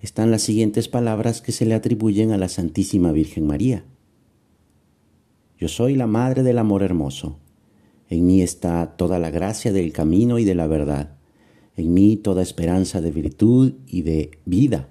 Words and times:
están 0.00 0.30
las 0.30 0.42
siguientes 0.42 0.88
palabras 0.88 1.42
que 1.42 1.52
se 1.52 1.66
le 1.66 1.74
atribuyen 1.74 2.32
a 2.32 2.38
la 2.38 2.48
Santísima 2.48 3.12
Virgen 3.12 3.46
María. 3.46 3.84
Yo 5.58 5.68
soy 5.68 5.96
la 5.96 6.06
Madre 6.06 6.42
del 6.42 6.58
Amor 6.58 6.82
Hermoso. 6.82 7.38
En 8.08 8.26
mí 8.26 8.42
está 8.42 8.96
toda 8.96 9.18
la 9.18 9.30
gracia 9.30 9.72
del 9.72 9.92
camino 9.92 10.38
y 10.38 10.44
de 10.44 10.54
la 10.54 10.66
verdad. 10.66 11.16
En 11.76 11.92
mí 11.92 12.16
toda 12.16 12.42
esperanza 12.42 13.00
de 13.00 13.10
virtud 13.10 13.74
y 13.86 14.02
de 14.02 14.30
vida. 14.44 14.88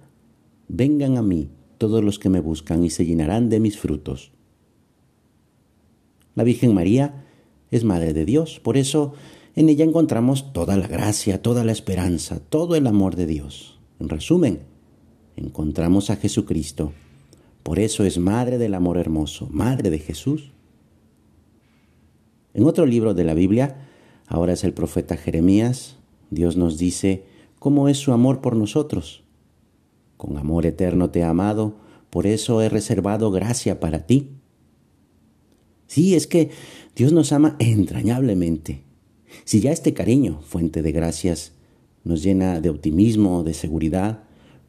Vengan 0.68 1.18
a 1.18 1.22
mí 1.22 1.50
todos 1.78 2.04
los 2.04 2.20
que 2.20 2.30
me 2.30 2.42
buscan 2.42 2.84
y 2.84 2.90
se 2.90 3.05
llenarán 3.05 3.50
de 3.50 3.60
mis 3.60 3.78
frutos. 3.78 4.32
La 6.36 6.44
Virgen 6.44 6.74
María 6.74 7.26
es 7.72 7.84
Madre 7.84 8.14
de 8.14 8.26
Dios, 8.26 8.60
por 8.60 8.78
eso 8.78 9.14
en 9.55 9.70
ella 9.70 9.84
encontramos 9.84 10.54
toda 10.54 10.78
la 10.78 10.88
gracia, 10.88 11.42
toda 11.42 11.64
la 11.64 11.72
esperanza, 11.72 12.40
todo 12.40 12.76
el 12.76 12.86
amor 12.86 13.16
de 13.16 13.26
Dios. 13.26 13.80
En 14.00 14.10
resumen, 14.10 14.60
encontramos 15.38 16.09
a 16.09 16.18
Jesucristo. 16.18 16.91
Por 17.63 17.80
eso 17.80 18.04
es 18.04 18.18
Madre 18.18 18.57
del 18.57 18.74
Amor 18.74 18.98
Hermoso, 18.98 19.48
Madre 19.52 19.90
de 19.90 19.99
Jesús. 19.99 20.52
En 22.54 22.66
otro 22.66 22.85
libro 22.85 23.13
de 23.13 23.24
la 23.24 23.34
Biblia, 23.34 23.88
ahora 24.27 24.54
es 24.54 24.63
el 24.63 24.74
profeta 24.74 25.15
Jeremías, 25.15 25.98
Dios 26.30 26.58
nos 26.58 26.77
dice 26.77 27.24
cómo 27.60 27.88
es 27.88 27.98
su 27.98 28.12
amor 28.12 28.41
por 28.41 28.55
nosotros. 28.55 29.24
Con 30.18 30.38
amor 30.38 30.65
eterno 30.65 31.12
te 31.12 31.20
he 31.20 31.24
amado, 31.24 31.76
por 32.10 32.26
eso 32.26 32.62
he 32.62 32.70
reservado 32.70 33.32
gracia 33.32 33.80
para 33.80 34.05
ti. 34.05 34.32
Sí, 35.85 36.15
es 36.15 36.27
que 36.27 36.49
Dios 36.96 37.13
nos 37.13 37.32
ama 37.32 37.55
entrañablemente. 37.60 38.82
Si 39.46 39.62
ya 39.62 39.71
este 39.71 39.93
cariño, 39.93 40.41
fuente 40.41 40.82
de 40.82 40.91
gracias, 40.91 41.54
nos 42.04 42.24
llena 42.24 42.60
de 42.60 42.70
optimismo, 42.70 43.43
de 43.43 43.54
seguridad, 43.54 44.24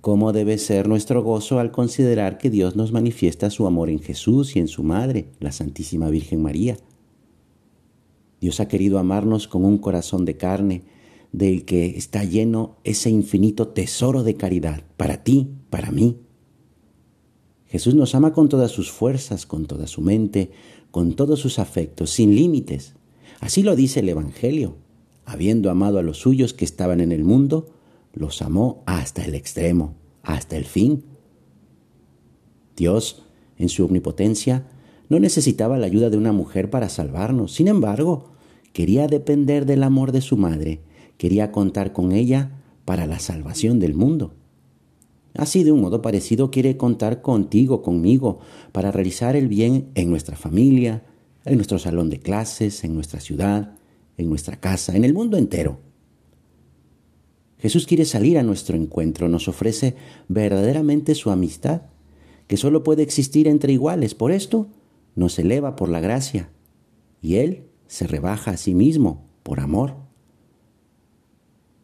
cómo 0.09 0.33
debe 0.33 0.57
ser 0.57 0.89
nuestro 0.89 1.23
gozo 1.23 1.59
al 1.59 1.71
considerar 1.71 2.39
que 2.39 2.49
Dios 2.49 2.77
nos 2.77 2.93
manifiesta 2.93 3.51
su 3.51 3.67
amor 3.67 3.91
en 3.91 4.01
Jesús 4.01 4.57
y 4.57 4.59
en 4.59 4.67
su 4.67 4.83
Madre, 4.83 5.29
la 5.39 5.53
Santísima 5.53 6.09
Virgen 6.09 6.41
María. 6.41 6.79
Dios 8.41 8.59
ha 8.61 8.69
querido 8.69 8.99
amarnos 8.99 9.49
con 9.49 9.67
un 9.67 9.77
corazón 9.77 10.25
de 10.25 10.39
carne, 10.39 10.85
del 11.33 11.67
que 11.67 11.89
está 11.89 12.25
lleno 12.25 12.79
ese 12.85 13.11
infinito 13.11 13.69
tesoro 13.69 14.23
de 14.23 14.35
caridad, 14.35 14.83
para 14.97 15.25
ti, 15.25 15.51
para 15.69 15.91
mí. 15.91 16.17
Jesús 17.67 17.95
nos 17.95 18.15
ama 18.15 18.33
con 18.33 18.49
todas 18.49 18.71
sus 18.71 18.91
fuerzas, 18.91 19.45
con 19.45 19.67
toda 19.67 19.87
su 19.87 20.01
mente, 20.01 20.53
con 20.91 21.17
todos 21.17 21.39
sus 21.39 21.59
afectos, 21.59 22.09
sin 22.09 22.35
límites. 22.35 22.95
Así 23.41 23.63
lo 23.63 23.77
dice 23.77 24.01
el 24.01 24.09
Evangelio. 24.09 24.77
Habiendo 25.27 25.71
amado 25.71 25.99
a 25.99 26.03
los 26.03 26.17
suyos 26.17 26.55
que 26.55 26.65
estaban 26.65 27.03
en 27.03 27.13
el 27.13 27.25
mundo, 27.25 27.75
los 28.19 28.43
amó 28.43 28.83
hasta 28.87 29.25
el 29.25 29.35
extremo, 29.35 29.95
hasta 30.23 30.57
el 30.57 30.65
fin. 30.65 31.05
Dios, 32.77 33.25
en 33.57 33.69
su 33.69 33.85
omnipotencia, 33.85 34.67
no 35.09 35.21
necesitaba 35.21 35.79
la 35.79 35.87
ayuda 35.87 36.11
de 36.11 36.17
una 36.17 36.33
mujer 36.33 36.69
para 36.69 36.89
salvarnos. 36.89 37.55
Sin 37.55 37.69
embargo, 37.69 38.33
quería 38.73 39.07
depender 39.07 39.67
del 39.67 39.83
amor 39.83 40.13
de 40.13 40.21
su 40.21 40.37
madre, 40.37 40.83
quería 41.17 41.51
contar 41.53 41.93
con 41.93 42.13
ella 42.13 42.63
para 42.85 43.07
la 43.07 43.19
salvación 43.19 43.79
del 43.79 43.95
mundo. 43.95 44.35
Así 45.35 45.63
de 45.63 45.73
un 45.73 45.81
modo 45.81 46.03
parecido 46.03 46.51
quiere 46.51 46.77
contar 46.77 47.23
contigo, 47.23 47.83
conmigo, 47.83 48.41
para 48.73 48.91
realizar 48.91 49.37
el 49.37 49.47
bien 49.49 49.91
en 49.95 50.11
nuestra 50.11 50.37
familia, 50.37 51.05
en 51.45 51.57
nuestro 51.57 51.79
salón 51.79 52.11
de 52.11 52.19
clases, 52.19 52.83
en 52.83 52.95
nuestra 52.95 53.21
ciudad, 53.21 53.77
en 54.17 54.29
nuestra 54.29 54.59
casa, 54.59 54.97
en 54.97 55.05
el 55.05 55.15
mundo 55.15 55.37
entero. 55.37 55.88
Jesús 57.59 57.87
quiere 57.87 58.05
salir 58.05 58.39
a 58.39 58.43
nuestro 58.43 58.77
encuentro, 58.77 59.29
nos 59.29 59.49
ofrece 59.49 59.97
verdaderamente 60.29 61.15
su 61.15 61.31
amistad, 61.31 61.83
que 62.47 62.57
solo 62.57 62.83
puede 62.83 63.03
existir 63.03 63.49
entre 63.49 63.73
iguales. 63.73 64.15
Por 64.15 64.33
esto 64.33 64.69
nos 65.17 65.39
eleva 65.39 65.77
por 65.77 65.89
la 65.89 66.01
gracia 66.01 66.51
y 67.21 67.37
Él 67.37 67.65
se 67.89 68.07
rebaja 68.07 68.53
a 68.53 68.57
sí 68.57 68.75
mismo 68.75 69.27
por 69.43 69.61
amor. 69.61 69.97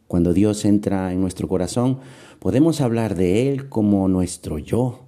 Cuando 0.07 0.33
Dios 0.33 0.63
entra 0.65 1.11
en 1.11 1.19
nuestro 1.19 1.47
corazón, 1.47 1.99
podemos 2.39 2.79
hablar 2.79 3.15
de 3.15 3.49
Él 3.49 3.69
como 3.69 4.07
nuestro 4.07 4.59
yo, 4.59 5.07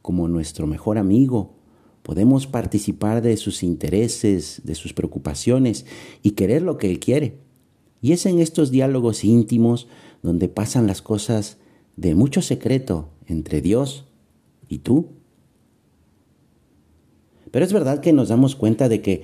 como 0.00 0.28
nuestro 0.28 0.66
mejor 0.66 0.98
amigo. 0.98 1.54
Podemos 2.02 2.46
participar 2.46 3.22
de 3.22 3.36
sus 3.36 3.62
intereses, 3.62 4.60
de 4.64 4.74
sus 4.74 4.92
preocupaciones 4.92 5.86
y 6.22 6.32
querer 6.32 6.62
lo 6.62 6.76
que 6.76 6.90
Él 6.90 7.00
quiere. 7.00 7.43
Y 8.04 8.12
es 8.12 8.26
en 8.26 8.38
estos 8.38 8.70
diálogos 8.70 9.24
íntimos 9.24 9.88
donde 10.22 10.50
pasan 10.50 10.86
las 10.86 11.00
cosas 11.00 11.56
de 11.96 12.14
mucho 12.14 12.42
secreto 12.42 13.08
entre 13.26 13.62
Dios 13.62 14.04
y 14.68 14.80
tú. 14.80 15.06
Pero 17.50 17.64
es 17.64 17.72
verdad 17.72 18.00
que 18.00 18.12
nos 18.12 18.28
damos 18.28 18.56
cuenta 18.56 18.90
de 18.90 19.00
que 19.00 19.22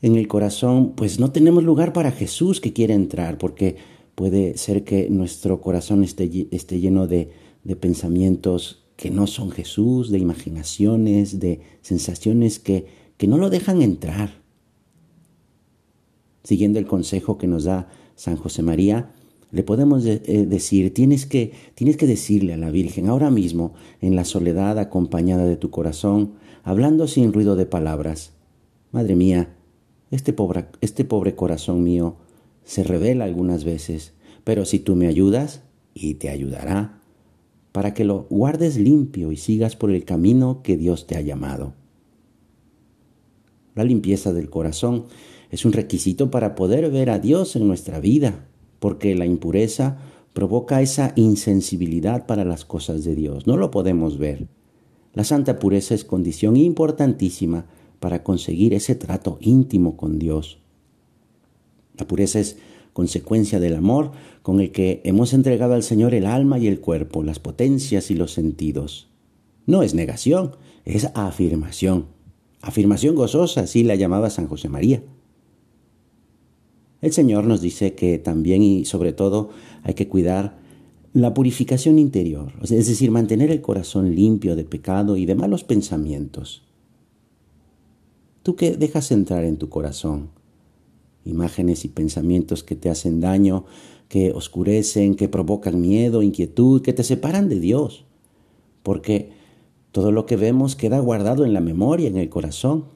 en 0.00 0.14
el 0.14 0.28
corazón 0.28 0.92
pues 0.94 1.18
no 1.18 1.32
tenemos 1.32 1.64
lugar 1.64 1.92
para 1.92 2.12
Jesús 2.12 2.60
que 2.60 2.72
quiere 2.72 2.94
entrar, 2.94 3.36
porque 3.36 3.78
puede 4.14 4.56
ser 4.56 4.84
que 4.84 5.10
nuestro 5.10 5.60
corazón 5.60 6.04
esté, 6.04 6.28
lleno 6.28 7.08
de, 7.08 7.32
de 7.64 7.74
pensamientos 7.74 8.84
que 8.94 9.10
no 9.10 9.26
son 9.26 9.50
Jesús, 9.50 10.08
de 10.12 10.20
imaginaciones, 10.20 11.40
de 11.40 11.62
sensaciones 11.82 12.60
que, 12.60 12.86
que 13.16 13.26
no 13.26 13.38
lo 13.38 13.50
dejan 13.50 13.82
entrar. 13.82 14.40
Siguiendo 16.44 16.78
el 16.78 16.86
consejo 16.86 17.36
que 17.36 17.48
nos 17.48 17.64
da 17.64 17.90
San 18.20 18.36
José 18.36 18.62
María, 18.62 19.12
le 19.50 19.62
podemos 19.62 20.04
eh, 20.04 20.20
decir, 20.46 20.92
tienes 20.92 21.24
que, 21.24 21.52
tienes 21.74 21.96
que 21.96 22.06
decirle 22.06 22.52
a 22.52 22.58
la 22.58 22.70
Virgen 22.70 23.08
ahora 23.08 23.30
mismo, 23.30 23.72
en 24.02 24.14
la 24.14 24.26
soledad 24.26 24.78
acompañada 24.78 25.46
de 25.46 25.56
tu 25.56 25.70
corazón, 25.70 26.34
hablando 26.62 27.08
sin 27.08 27.32
ruido 27.32 27.56
de 27.56 27.64
palabras, 27.64 28.34
Madre 28.92 29.16
mía, 29.16 29.56
este 30.10 30.34
pobre, 30.34 30.66
este 30.82 31.06
pobre 31.06 31.34
corazón 31.34 31.82
mío 31.82 32.16
se 32.62 32.84
revela 32.84 33.24
algunas 33.24 33.64
veces, 33.64 34.12
pero 34.44 34.66
si 34.66 34.80
tú 34.80 34.96
me 34.96 35.06
ayudas, 35.06 35.62
y 35.94 36.16
te 36.16 36.28
ayudará, 36.28 37.00
para 37.72 37.94
que 37.94 38.04
lo 38.04 38.26
guardes 38.28 38.76
limpio 38.76 39.32
y 39.32 39.38
sigas 39.38 39.76
por 39.76 39.90
el 39.90 40.04
camino 40.04 40.60
que 40.62 40.76
Dios 40.76 41.06
te 41.06 41.16
ha 41.16 41.22
llamado. 41.22 41.72
La 43.74 43.84
limpieza 43.84 44.34
del 44.34 44.50
corazón 44.50 45.06
es 45.50 45.64
un 45.64 45.72
requisito 45.72 46.30
para 46.30 46.54
poder 46.54 46.90
ver 46.90 47.10
a 47.10 47.18
Dios 47.18 47.56
en 47.56 47.66
nuestra 47.66 48.00
vida, 48.00 48.46
porque 48.78 49.14
la 49.14 49.26
impureza 49.26 49.98
provoca 50.32 50.80
esa 50.80 51.12
insensibilidad 51.16 52.26
para 52.26 52.44
las 52.44 52.64
cosas 52.64 53.04
de 53.04 53.14
Dios. 53.14 53.46
No 53.46 53.56
lo 53.56 53.70
podemos 53.70 54.18
ver. 54.18 54.46
La 55.12 55.24
santa 55.24 55.58
pureza 55.58 55.94
es 55.94 56.04
condición 56.04 56.56
importantísima 56.56 57.66
para 57.98 58.22
conseguir 58.22 58.74
ese 58.74 58.94
trato 58.94 59.38
íntimo 59.40 59.96
con 59.96 60.18
Dios. 60.18 60.58
La 61.98 62.06
pureza 62.06 62.38
es 62.38 62.56
consecuencia 62.92 63.60
del 63.60 63.76
amor 63.76 64.12
con 64.42 64.60
el 64.60 64.70
que 64.70 65.00
hemos 65.04 65.32
entregado 65.32 65.74
al 65.74 65.82
Señor 65.82 66.14
el 66.14 66.26
alma 66.26 66.58
y 66.58 66.68
el 66.68 66.80
cuerpo, 66.80 67.22
las 67.22 67.40
potencias 67.40 68.10
y 68.10 68.14
los 68.14 68.32
sentidos. 68.32 69.08
No 69.66 69.82
es 69.82 69.94
negación, 69.94 70.56
es 70.84 71.10
afirmación. 71.14 72.06
Afirmación 72.62 73.14
gozosa, 73.14 73.62
así 73.62 73.82
la 73.82 73.96
llamaba 73.96 74.30
San 74.30 74.46
José 74.46 74.68
María. 74.68 75.02
El 77.00 77.12
Señor 77.12 77.44
nos 77.44 77.60
dice 77.60 77.94
que 77.94 78.18
también 78.18 78.62
y 78.62 78.84
sobre 78.84 79.12
todo 79.12 79.50
hay 79.82 79.94
que 79.94 80.08
cuidar 80.08 80.58
la 81.12 81.34
purificación 81.34 81.98
interior, 81.98 82.52
es 82.62 82.70
decir, 82.70 83.10
mantener 83.10 83.50
el 83.50 83.60
corazón 83.60 84.14
limpio 84.14 84.54
de 84.54 84.64
pecado 84.64 85.16
y 85.16 85.26
de 85.26 85.34
malos 85.34 85.64
pensamientos. 85.64 86.62
¿Tú 88.42 88.54
qué 88.56 88.76
dejas 88.76 89.10
entrar 89.10 89.44
en 89.44 89.56
tu 89.56 89.68
corazón? 89.68 90.30
Imágenes 91.24 91.84
y 91.84 91.88
pensamientos 91.88 92.62
que 92.62 92.76
te 92.76 92.88
hacen 92.88 93.20
daño, 93.20 93.64
que 94.08 94.32
oscurecen, 94.32 95.14
que 95.14 95.28
provocan 95.28 95.80
miedo, 95.80 96.22
inquietud, 96.22 96.80
que 96.80 96.92
te 96.92 97.04
separan 97.04 97.48
de 97.48 97.60
Dios. 97.60 98.06
Porque 98.82 99.32
todo 99.92 100.10
lo 100.10 100.26
que 100.26 100.36
vemos 100.36 100.74
queda 100.74 100.98
guardado 101.00 101.44
en 101.44 101.52
la 101.52 101.60
memoria, 101.60 102.08
en 102.08 102.16
el 102.16 102.30
corazón. 102.30 102.86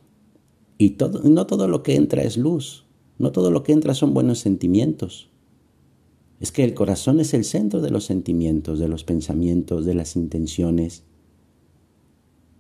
Y 0.79 0.91
todo, 0.91 1.23
no 1.23 1.47
todo 1.47 1.69
lo 1.69 1.83
que 1.83 1.97
entra 1.97 2.23
es 2.23 2.37
luz. 2.37 2.84
No 3.19 3.33
todo 3.33 3.51
lo 3.51 3.63
que 3.63 3.73
entra 3.73 3.95
son 3.95 4.15
buenos 4.15 4.39
sentimientos. 4.41 5.31
Es 6.41 6.53
que 6.53 6.65
el 6.65 6.75
corazón 6.75 7.21
es 7.21 7.33
el 7.33 7.45
centro 7.45 7.81
de 7.81 7.91
los 7.91 8.05
sentimientos, 8.05 8.79
de 8.79 8.89
los 8.89 9.05
pensamientos, 9.05 9.85
de 9.85 9.95
las 9.95 10.17
intenciones. 10.17 11.05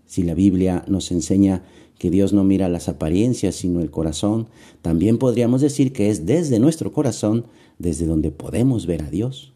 Si 0.06 0.22
la 0.22 0.34
Biblia 0.34 0.84
nos 0.86 1.10
enseña 1.10 1.64
que 1.98 2.10
Dios 2.10 2.32
no 2.32 2.44
mira 2.44 2.68
las 2.68 2.88
apariencias 2.88 3.56
sino 3.56 3.80
el 3.80 3.90
corazón, 3.90 4.48
también 4.82 5.18
podríamos 5.18 5.60
decir 5.60 5.92
que 5.92 6.10
es 6.10 6.26
desde 6.26 6.58
nuestro 6.58 6.92
corazón 6.92 7.46
desde 7.78 8.06
donde 8.06 8.30
podemos 8.30 8.86
ver 8.86 9.02
a 9.02 9.10
Dios. 9.10 9.52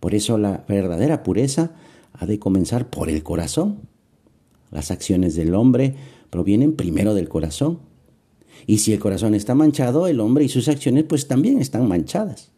Por 0.00 0.14
eso 0.14 0.38
la 0.38 0.64
verdadera 0.68 1.22
pureza 1.22 1.72
ha 2.12 2.26
de 2.26 2.38
comenzar 2.38 2.90
por 2.90 3.08
el 3.10 3.22
corazón. 3.22 3.80
Las 4.70 4.90
acciones 4.90 5.34
del 5.34 5.54
hombre 5.54 5.94
provienen 6.30 6.74
primero 6.74 7.14
del 7.14 7.28
corazón. 7.28 7.80
Y 8.66 8.78
si 8.78 8.92
el 8.92 8.98
corazón 8.98 9.34
está 9.34 9.54
manchado, 9.54 10.06
el 10.06 10.20
hombre 10.20 10.44
y 10.44 10.48
sus 10.48 10.68
acciones 10.68 11.04
pues 11.04 11.28
también 11.28 11.60
están 11.60 11.88
manchadas. 11.88 12.52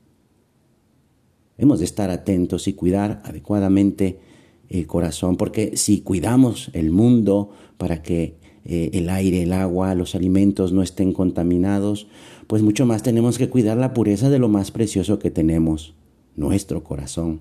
Hemos 1.56 1.80
de 1.80 1.86
estar 1.86 2.10
atentos 2.10 2.68
y 2.68 2.74
cuidar 2.74 3.22
adecuadamente 3.24 4.20
el 4.68 4.86
corazón, 4.86 5.36
porque 5.36 5.76
si 5.76 6.02
cuidamos 6.02 6.70
el 6.72 6.90
mundo 6.90 7.50
para 7.78 8.02
que 8.02 8.36
eh, 8.64 8.90
el 8.92 9.08
aire, 9.08 9.42
el 9.42 9.52
agua, 9.52 9.94
los 9.94 10.14
alimentos 10.14 10.72
no 10.72 10.82
estén 10.82 11.12
contaminados, 11.12 12.06
pues 12.46 12.62
mucho 12.62 12.86
más 12.86 13.02
tenemos 13.02 13.38
que 13.38 13.48
cuidar 13.48 13.78
la 13.78 13.94
pureza 13.94 14.30
de 14.30 14.38
lo 14.38 14.48
más 14.48 14.70
precioso 14.70 15.18
que 15.18 15.30
tenemos, 15.30 15.94
nuestro 16.36 16.84
corazón. 16.84 17.40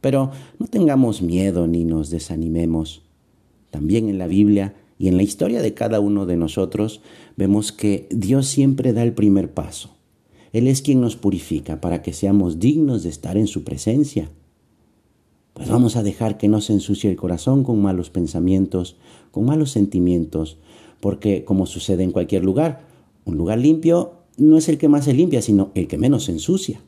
Pero 0.00 0.30
no 0.58 0.66
tengamos 0.66 1.20
miedo 1.20 1.66
ni 1.66 1.84
nos 1.84 2.10
desanimemos. 2.10 3.02
También 3.70 4.08
en 4.08 4.18
la 4.18 4.26
Biblia 4.26 4.74
y 5.00 5.08
en 5.08 5.16
la 5.16 5.22
historia 5.22 5.62
de 5.62 5.72
cada 5.72 5.98
uno 5.98 6.26
de 6.26 6.36
nosotros 6.36 7.00
vemos 7.34 7.72
que 7.72 8.06
Dios 8.10 8.46
siempre 8.46 8.92
da 8.92 9.02
el 9.02 9.14
primer 9.14 9.50
paso. 9.54 9.96
Él 10.52 10.66
es 10.68 10.82
quien 10.82 11.00
nos 11.00 11.16
purifica 11.16 11.80
para 11.80 12.02
que 12.02 12.12
seamos 12.12 12.58
dignos 12.58 13.02
de 13.02 13.08
estar 13.08 13.38
en 13.38 13.46
su 13.46 13.64
presencia. 13.64 14.30
Pues 15.54 15.70
vamos 15.70 15.96
a 15.96 16.02
dejar 16.02 16.36
que 16.36 16.48
no 16.48 16.60
se 16.60 16.74
ensucie 16.74 17.08
el 17.08 17.16
corazón 17.16 17.64
con 17.64 17.80
malos 17.80 18.10
pensamientos, 18.10 18.98
con 19.30 19.46
malos 19.46 19.70
sentimientos, 19.70 20.58
porque 21.00 21.46
como 21.46 21.64
sucede 21.64 22.04
en 22.04 22.12
cualquier 22.12 22.44
lugar, 22.44 22.86
un 23.24 23.38
lugar 23.38 23.58
limpio 23.58 24.16
no 24.36 24.58
es 24.58 24.68
el 24.68 24.76
que 24.76 24.88
más 24.88 25.06
se 25.06 25.14
limpia, 25.14 25.40
sino 25.40 25.70
el 25.74 25.88
que 25.88 25.96
menos 25.96 26.24
se 26.24 26.32
ensucia. 26.32 26.82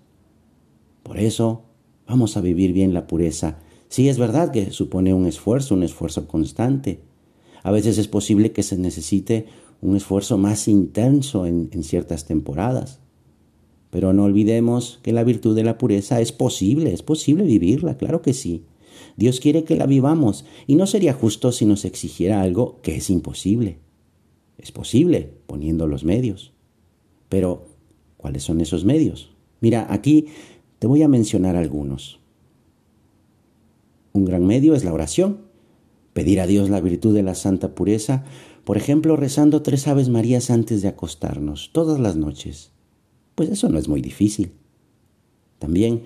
Por 1.02 1.18
eso 1.18 1.62
vamos 2.06 2.36
a 2.36 2.42
vivir 2.42 2.74
bien 2.74 2.92
la 2.92 3.06
pureza. 3.06 3.60
Sí 3.88 4.10
es 4.10 4.18
verdad 4.18 4.52
que 4.52 4.70
supone 4.70 5.14
un 5.14 5.24
esfuerzo, 5.24 5.74
un 5.74 5.82
esfuerzo 5.82 6.28
constante. 6.28 7.00
A 7.62 7.70
veces 7.70 7.98
es 7.98 8.08
posible 8.08 8.52
que 8.52 8.62
se 8.62 8.76
necesite 8.76 9.46
un 9.80 9.96
esfuerzo 9.96 10.38
más 10.38 10.68
intenso 10.68 11.46
en, 11.46 11.70
ciertas 11.82 12.24
temporadas. 12.24 13.00
Pero 13.90 14.12
no 14.12 14.24
olvidemos 14.24 15.00
que 15.02 15.12
la 15.12 15.24
virtud 15.24 15.54
de 15.54 15.64
la 15.64 15.76
pureza 15.76 16.20
es 16.20 16.32
posible, 16.32 16.92
es 16.92 17.02
posible 17.02 17.44
vivirla, 17.44 17.98
claro 17.98 18.22
que 18.22 18.32
sí. 18.32 18.64
Dios 19.16 19.40
quiere 19.40 19.64
que 19.64 19.76
la 19.76 19.86
vivamos 19.86 20.44
y 20.66 20.76
no 20.76 20.86
sería 20.86 21.12
justo 21.12 21.52
si 21.52 21.66
nos 21.66 21.84
exigiera 21.84 22.40
algo 22.40 22.80
que 22.82 22.96
es 22.96 23.10
imposible. 23.10 23.78
Es 24.56 24.72
posible 24.72 25.34
poniendo 25.46 25.86
los 25.86 26.04
medios. 26.04 26.52
Pero, 27.28 27.66
¿cuáles 28.16 28.44
son 28.44 28.60
esos 28.60 28.84
medios? 28.84 29.32
Mira, 29.60 29.86
aquí 29.90 30.26
te 30.78 30.86
voy 30.86 31.02
a 31.02 31.08
mencionar 31.08 31.56
algunos. 31.56 32.20
Un 34.12 34.24
gran 34.24 34.46
medio 34.46 34.74
es 34.74 34.84
la 34.84 34.92
oración. 34.92 35.51
Pedir 36.12 36.40
a 36.40 36.46
Dios 36.46 36.68
la 36.70 36.80
virtud 36.80 37.14
de 37.14 37.22
la 37.22 37.34
santa 37.34 37.74
pureza, 37.74 38.24
por 38.64 38.76
ejemplo, 38.76 39.16
rezando 39.16 39.62
tres 39.62 39.88
Aves 39.88 40.08
Marías 40.08 40.50
antes 40.50 40.82
de 40.82 40.88
acostarnos, 40.88 41.70
todas 41.72 41.98
las 41.98 42.16
noches. 42.16 42.70
Pues 43.34 43.48
eso 43.48 43.68
no 43.68 43.78
es 43.78 43.88
muy 43.88 44.00
difícil. 44.00 44.52
También 45.58 46.02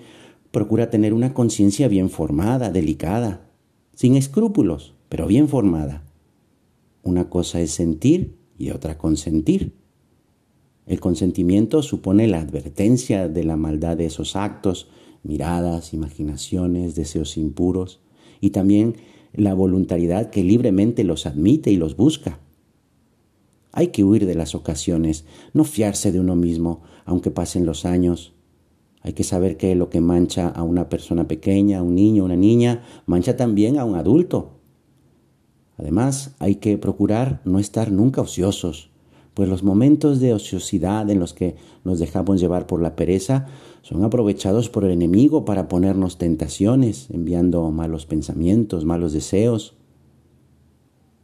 procura 0.51 0.89
tener 0.89 1.13
una 1.13 1.33
conciencia 1.33 1.87
bien 1.87 2.09
formada, 2.09 2.71
delicada, 2.71 3.49
sin 3.93 4.15
escrúpulos, 4.15 4.95
pero 5.09 5.27
bien 5.27 5.47
formada. 5.49 6.03
Una 7.03 7.29
cosa 7.29 7.59
es 7.61 7.71
sentir 7.71 8.37
y 8.57 8.71
otra 8.71 8.97
consentir. 8.97 9.73
El 10.85 10.99
consentimiento 10.99 11.83
supone 11.83 12.27
la 12.27 12.39
advertencia 12.39 13.27
de 13.27 13.43
la 13.43 13.57
maldad 13.57 13.97
de 13.97 14.05
esos 14.05 14.35
actos, 14.35 14.87
miradas, 15.21 15.93
imaginaciones, 15.93 16.95
deseos 16.95 17.37
impuros, 17.37 17.99
y 18.39 18.51
también 18.51 18.95
la 19.33 19.53
voluntariedad 19.53 20.29
que 20.29 20.43
libremente 20.43 21.03
los 21.03 21.25
admite 21.25 21.71
y 21.71 21.75
los 21.75 21.95
busca. 21.95 22.39
Hay 23.71 23.89
que 23.89 24.03
huir 24.03 24.25
de 24.25 24.35
las 24.35 24.55
ocasiones, 24.55 25.25
no 25.53 25.63
fiarse 25.63 26.11
de 26.11 26.19
uno 26.19 26.35
mismo, 26.35 26.81
aunque 27.05 27.31
pasen 27.31 27.65
los 27.65 27.85
años. 27.85 28.33
Hay 29.01 29.13
que 29.13 29.23
saber 29.23 29.57
que 29.57 29.75
lo 29.75 29.89
que 29.89 30.01
mancha 30.01 30.49
a 30.49 30.63
una 30.63 30.89
persona 30.89 31.27
pequeña, 31.27 31.79
a 31.79 31.83
un 31.83 31.95
niño, 31.95 32.25
una 32.25 32.35
niña, 32.35 32.83
mancha 33.05 33.37
también 33.37 33.77
a 33.77 33.85
un 33.85 33.95
adulto. 33.95 34.59
Además, 35.77 36.35
hay 36.39 36.55
que 36.55 36.77
procurar 36.77 37.41
no 37.45 37.59
estar 37.59 37.91
nunca 37.91 38.21
ociosos, 38.21 38.89
pues 39.37 39.47
los 39.47 39.61
momentos 39.61 40.19
de 40.19 40.33
ociosidad 40.33 41.07
en 41.11 41.19
los 41.19 41.35
que 41.35 41.57
nos 41.83 41.99
dejamos 41.99 42.41
llevar 42.41 42.65
por 42.65 42.81
la 42.81 42.95
pereza 42.95 43.45
son 43.83 44.03
aprovechados 44.03 44.67
por 44.67 44.83
el 44.83 44.89
enemigo 44.89 45.45
para 45.45 45.67
ponernos 45.67 46.17
tentaciones, 46.17 47.05
enviando 47.11 47.69
malos 47.69 48.07
pensamientos, 48.07 48.83
malos 48.83 49.13
deseos. 49.13 49.75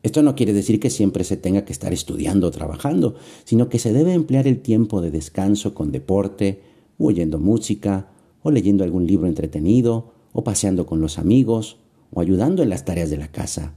Esto 0.03 0.21
no 0.21 0.35
quiere 0.35 0.53
decir 0.53 0.79
que 0.79 0.91
siempre 0.91 1.23
se 1.23 1.37
tenga 1.37 1.65
que 1.65 1.73
estar 1.73 1.91
estudiando 1.91 2.45
o 2.45 2.51
trabajando, 2.51 3.15
sino 3.45 3.67
que 3.67 3.79
se 3.79 3.93
debe 3.93 4.13
emplear 4.13 4.45
el 4.45 4.59
tiempo 4.59 5.01
de 5.01 5.09
descanso 5.09 5.73
con 5.73 5.91
deporte, 5.91 6.61
oyendo 6.99 7.39
música, 7.39 8.11
o 8.43 8.51
leyendo 8.51 8.83
algún 8.83 9.07
libro 9.07 9.25
entretenido, 9.25 10.13
o 10.33 10.43
paseando 10.43 10.85
con 10.85 11.01
los 11.01 11.17
amigos, 11.17 11.79
o 12.11 12.21
ayudando 12.21 12.61
en 12.61 12.69
las 12.69 12.85
tareas 12.85 13.09
de 13.09 13.17
la 13.17 13.29
casa. 13.29 13.73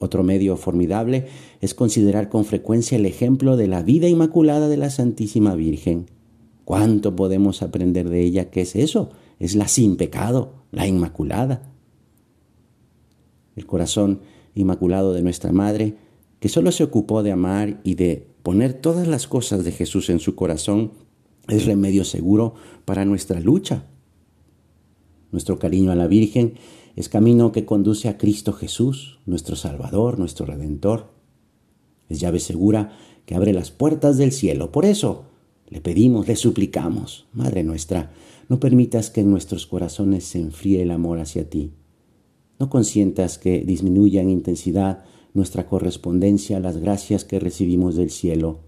Otro 0.00 0.24
medio 0.24 0.56
formidable 0.56 1.28
es 1.60 1.74
considerar 1.74 2.28
con 2.28 2.44
frecuencia 2.44 2.98
el 2.98 3.06
ejemplo 3.06 3.56
de 3.56 3.68
la 3.68 3.84
vida 3.84 4.08
inmaculada 4.08 4.68
de 4.68 4.76
la 4.76 4.90
Santísima 4.90 5.54
Virgen. 5.54 6.06
¿Cuánto 6.64 7.14
podemos 7.14 7.62
aprender 7.62 8.08
de 8.08 8.22
ella? 8.22 8.50
¿Qué 8.50 8.62
es 8.62 8.74
eso? 8.74 9.10
Es 9.38 9.54
la 9.54 9.68
sin 9.68 9.96
pecado, 9.96 10.54
la 10.72 10.88
Inmaculada 10.88 11.70
el 13.60 13.66
corazón 13.66 14.20
inmaculado 14.54 15.12
de 15.12 15.22
nuestra 15.22 15.52
Madre, 15.52 15.94
que 16.40 16.48
solo 16.48 16.72
se 16.72 16.82
ocupó 16.84 17.22
de 17.22 17.32
amar 17.32 17.80
y 17.84 17.94
de 17.94 18.26
poner 18.42 18.74
todas 18.74 19.06
las 19.06 19.26
cosas 19.26 19.64
de 19.64 19.72
Jesús 19.72 20.10
en 20.10 20.18
su 20.18 20.34
corazón, 20.34 20.92
es 21.48 21.66
remedio 21.66 22.04
seguro 22.04 22.54
para 22.84 23.04
nuestra 23.04 23.40
lucha. 23.40 23.84
Nuestro 25.30 25.58
cariño 25.58 25.92
a 25.92 25.94
la 25.94 26.06
Virgen 26.06 26.54
es 27.00 27.08
camino 27.08 27.50
que 27.50 27.64
conduce 27.64 28.10
a 28.10 28.18
Cristo 28.18 28.52
Jesús, 28.52 29.20
nuestro 29.24 29.56
Salvador, 29.56 30.18
nuestro 30.18 30.44
Redentor. 30.44 31.06
Es 32.10 32.20
llave 32.20 32.40
segura 32.40 32.92
que 33.24 33.34
abre 33.34 33.54
las 33.54 33.70
puertas 33.70 34.18
del 34.18 34.32
cielo. 34.32 34.70
Por 34.70 34.84
eso 34.84 35.24
le 35.70 35.80
pedimos, 35.80 36.28
le 36.28 36.36
suplicamos, 36.36 37.26
Madre 37.32 37.64
nuestra, 37.64 38.12
no 38.50 38.60
permitas 38.60 39.08
que 39.08 39.22
en 39.22 39.30
nuestros 39.30 39.66
corazones 39.66 40.24
se 40.24 40.40
enfríe 40.40 40.82
el 40.82 40.90
amor 40.90 41.20
hacia 41.20 41.48
ti. 41.48 41.72
No 42.58 42.68
consientas 42.68 43.38
que 43.38 43.60
disminuya 43.64 44.20
en 44.20 44.28
intensidad 44.28 45.04
nuestra 45.32 45.66
correspondencia 45.66 46.58
a 46.58 46.60
las 46.60 46.76
gracias 46.76 47.24
que 47.24 47.40
recibimos 47.40 47.96
del 47.96 48.10
cielo. 48.10 48.60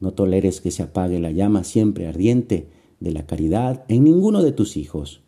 No 0.00 0.12
toleres 0.12 0.62
que 0.62 0.70
se 0.70 0.82
apague 0.82 1.20
la 1.20 1.32
llama 1.32 1.62
siempre 1.62 2.06
ardiente 2.06 2.70
de 3.00 3.12
la 3.12 3.26
caridad 3.26 3.84
en 3.88 4.04
ninguno 4.04 4.42
de 4.42 4.52
tus 4.52 4.78
hijos. 4.78 5.20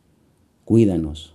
Cuídanos, 0.64 1.34